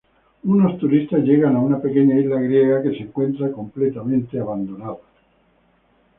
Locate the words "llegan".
1.23-1.55